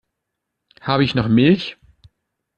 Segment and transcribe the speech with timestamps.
[0.81, 1.77] Habe ich noch Milch?